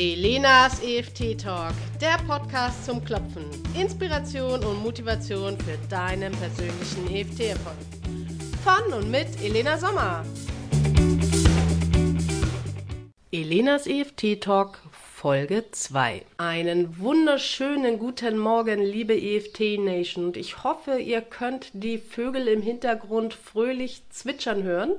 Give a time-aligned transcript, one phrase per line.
[0.00, 3.42] Elenas EFT Talk, der Podcast zum Klopfen.
[3.74, 7.74] Inspiration und Motivation für deinen persönlichen EFT-Erfolg.
[8.62, 10.24] Von und mit Elena Sommer.
[13.32, 16.24] Elenas EFT Talk Folge 2.
[16.36, 20.26] Einen wunderschönen guten Morgen, liebe EFT Nation.
[20.26, 24.92] Und ich hoffe, ihr könnt die Vögel im Hintergrund fröhlich zwitschern hören.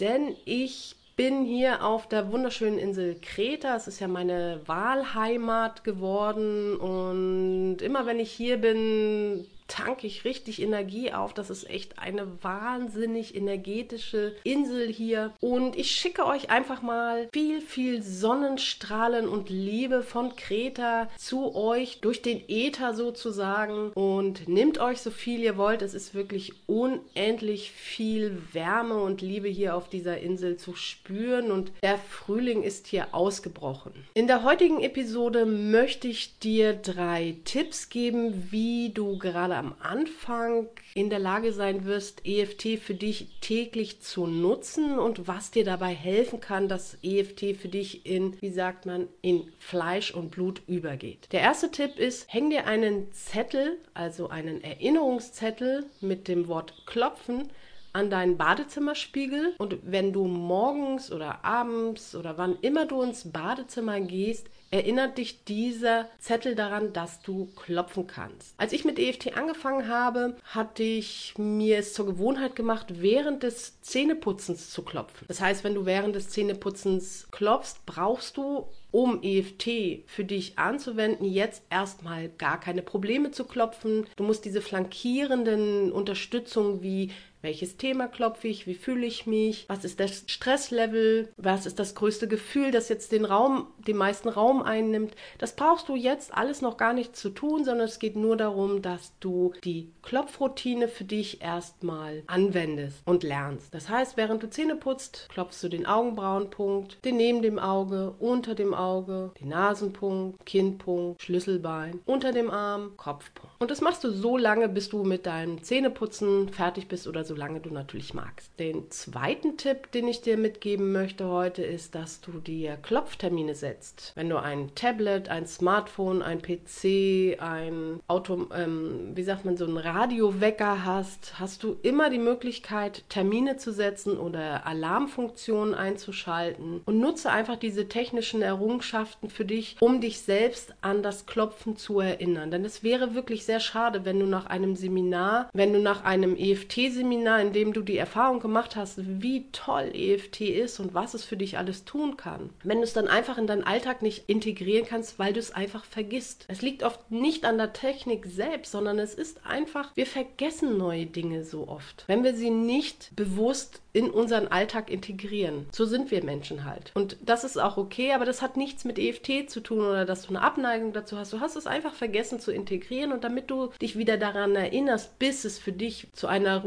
[0.00, 3.76] Denn ich bin hier auf der wunderschönen Insel Kreta.
[3.76, 10.60] Es ist ja meine Wahlheimat geworden und immer wenn ich hier bin, tanke ich richtig
[10.60, 11.32] Energie auf.
[11.32, 15.32] Das ist echt eine wahnsinnig energetische Insel hier.
[15.40, 22.00] Und ich schicke euch einfach mal viel, viel Sonnenstrahlen und Liebe von Kreta zu euch
[22.00, 23.90] durch den Äther sozusagen.
[23.94, 25.82] Und nehmt euch so viel ihr wollt.
[25.82, 31.50] Es ist wirklich unendlich viel Wärme und Liebe hier auf dieser Insel zu spüren.
[31.50, 33.92] Und der Frühling ist hier ausgebrochen.
[34.14, 39.74] In der heutigen Episode möchte ich dir drei Tipps geben, wie du gerade gerade am
[39.80, 45.64] Anfang in der Lage sein wirst, EFT für dich täglich zu nutzen und was dir
[45.64, 50.62] dabei helfen kann, dass EFT für dich in, wie sagt man, in Fleisch und Blut
[50.66, 51.28] übergeht.
[51.32, 57.48] Der erste Tipp ist, häng dir einen Zettel, also einen Erinnerungszettel mit dem Wort Klopfen
[57.92, 64.00] an deinen Badezimmerspiegel und wenn du morgens oder abends oder wann immer du ins Badezimmer
[64.00, 68.54] gehst, erinnert dich dieser Zettel daran, dass du klopfen kannst.
[68.56, 73.80] Als ich mit EFT angefangen habe, hatte ich mir es zur Gewohnheit gemacht, während des
[73.82, 75.26] Zähneputzens zu klopfen.
[75.28, 81.24] Das heißt, wenn du während des Zähneputzens klopfst, brauchst du um EFT für dich anzuwenden,
[81.24, 84.06] jetzt erstmal gar keine Probleme zu klopfen.
[84.16, 87.12] Du musst diese flankierenden Unterstützungen wie
[87.44, 91.94] welches Thema klopfe ich, wie fühle ich mich, was ist das Stresslevel, was ist das
[91.94, 95.14] größte Gefühl, das jetzt den Raum, den meisten Raum einnimmt.
[95.38, 98.82] Das brauchst du jetzt alles noch gar nicht zu tun, sondern es geht nur darum,
[98.82, 103.72] dass du die Klopfroutine für dich erstmal anwendest und lernst.
[103.72, 108.54] Das heißt, während du Zähne putzt, klopfst du den Augenbrauenpunkt, den neben dem Auge, unter
[108.54, 113.54] dem Auge, den Nasenpunkt, Kinnpunkt, Schlüsselbein, unter dem Arm, Kopfpunkt.
[113.58, 117.58] Und das machst du so lange, bis du mit deinem Zähneputzen fertig bist oder solange
[117.58, 118.48] du natürlich magst.
[118.60, 124.12] Den zweiten Tipp, den ich dir mitgeben möchte heute, ist, dass du dir Klopftermine setzt.
[124.14, 129.64] Wenn du ein Tablet, ein Smartphone, ein PC, ein Auto, ähm, wie sagt man, so
[129.64, 137.00] einen Radiowecker hast, hast du immer die Möglichkeit, Termine zu setzen oder Alarmfunktionen einzuschalten und
[137.00, 142.52] nutze einfach diese technischen Errungenschaften für dich, um dich selbst an das Klopfen zu erinnern.
[142.52, 146.36] Denn es wäre wirklich sehr schade, wenn du nach einem Seminar, wenn du nach einem
[146.36, 151.24] EFT-Seminar, in dem du die Erfahrung gemacht hast, wie toll EFT ist und was es
[151.24, 154.86] für dich alles tun kann, wenn du es dann einfach in deinen Alltag nicht integrieren
[154.86, 156.44] kannst, weil du es einfach vergisst.
[156.48, 161.06] Es liegt oft nicht an der Technik selbst, sondern es ist einfach, wir vergessen neue
[161.06, 165.66] Dinge so oft, wenn wir sie nicht bewusst in unseren Alltag integrieren.
[165.70, 166.90] So sind wir Menschen halt.
[166.94, 170.22] Und das ist auch okay, aber das hat nichts mit EFT zu tun oder dass
[170.22, 171.32] du eine Abneigung dazu hast.
[171.32, 175.44] Du hast es einfach vergessen zu integrieren und damit du dich wieder daran erinnerst, bis
[175.44, 176.64] es für dich zu einer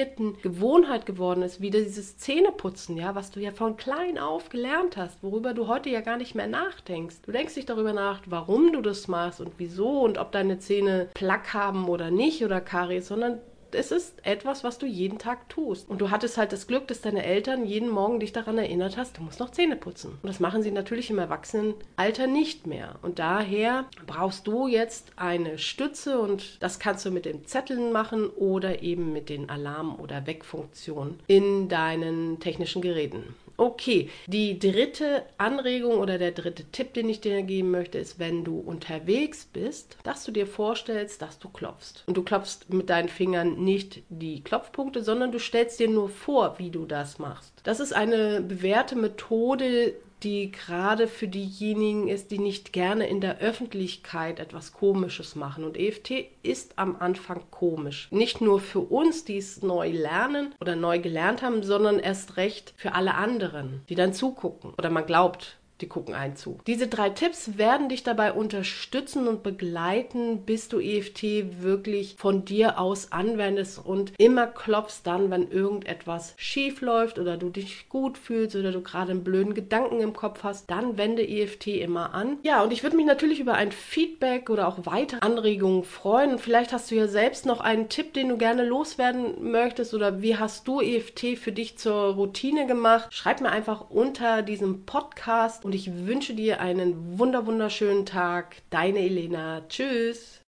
[0.00, 4.96] routinierten Gewohnheit geworden ist, wieder dieses Zähneputzen, ja, was du ja von klein auf gelernt
[4.96, 7.16] hast, worüber du heute ja gar nicht mehr nachdenkst.
[7.22, 11.08] Du denkst nicht darüber nach, warum du das machst und wieso und ob deine Zähne
[11.14, 13.40] Plack haben oder nicht oder Karies, sondern
[13.74, 15.88] es ist etwas, was du jeden Tag tust.
[15.88, 19.18] Und du hattest halt das Glück, dass deine Eltern jeden Morgen dich daran erinnert hast,
[19.18, 20.18] du musst noch Zähne putzen.
[20.22, 22.96] Und das machen sie natürlich im Erwachsenenalter nicht mehr.
[23.02, 28.28] Und daher brauchst du jetzt eine Stütze und das kannst du mit den Zetteln machen
[28.28, 33.34] oder eben mit den Alarm- oder Wegfunktionen in deinen technischen Geräten.
[33.60, 38.42] Okay, die dritte Anregung oder der dritte Tipp, den ich dir geben möchte, ist, wenn
[38.42, 42.04] du unterwegs bist, dass du dir vorstellst, dass du klopfst.
[42.06, 46.58] Und du klopfst mit deinen Fingern nicht die Klopfpunkte, sondern du stellst dir nur vor,
[46.58, 47.52] wie du das machst.
[47.62, 49.92] Das ist eine bewährte Methode,
[50.22, 55.64] die gerade für diejenigen ist, die nicht gerne in der Öffentlichkeit etwas Komisches machen.
[55.64, 58.08] Und EFT ist am Anfang komisch.
[58.10, 62.74] Nicht nur für uns, die es neu lernen oder neu gelernt haben, sondern erst recht
[62.76, 64.74] für alle anderen, die dann zugucken.
[64.76, 66.58] Oder man glaubt, die gucken einen zu.
[66.66, 72.78] Diese drei Tipps werden dich dabei unterstützen und begleiten, bis du EFT wirklich von dir
[72.78, 78.56] aus anwendest und immer klopfst dann, wenn irgendetwas schief läuft oder du dich gut fühlst
[78.56, 82.38] oder du gerade einen blöden Gedanken im Kopf hast, dann wende EFT immer an.
[82.42, 86.38] Ja, und ich würde mich natürlich über ein Feedback oder auch weitere Anregungen freuen.
[86.38, 90.36] Vielleicht hast du ja selbst noch einen Tipp, den du gerne loswerden möchtest oder wie
[90.36, 93.12] hast du EFT für dich zur Routine gemacht?
[93.12, 98.56] Schreib mir einfach unter diesem Podcast und ich wünsche dir einen wunder wunderschönen Tag.
[98.70, 99.62] Deine Elena.
[99.68, 100.40] Tschüss.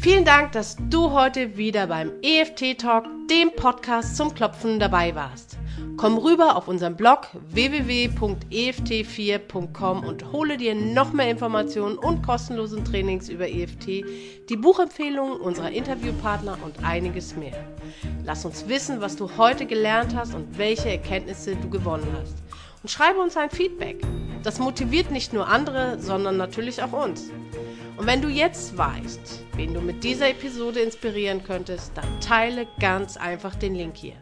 [0.00, 5.58] Vielen Dank, dass du heute wieder beim EFT Talk, dem Podcast zum Klopfen, dabei warst.
[5.96, 13.28] Komm rüber auf unseren Blog www.eft4.com und hole dir noch mehr Informationen und kostenlosen Trainings
[13.28, 14.04] über EFT,
[14.48, 17.66] die Buchempfehlungen unserer Interviewpartner und einiges mehr.
[18.24, 22.36] Lass uns wissen, was du heute gelernt hast und welche Erkenntnisse du gewonnen hast.
[22.82, 24.02] Und schreibe uns ein Feedback.
[24.42, 27.30] Das motiviert nicht nur andere, sondern natürlich auch uns.
[27.96, 33.16] Und wenn du jetzt weißt, wen du mit dieser Episode inspirieren könntest, dann teile ganz
[33.16, 34.14] einfach den Link hier.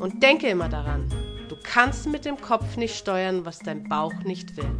[0.00, 1.08] Und denke immer daran,
[1.48, 4.70] du kannst mit dem Kopf nicht steuern, was dein Bauch nicht will.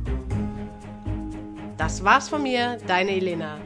[1.77, 3.59] Das war's von mir, deine Elena.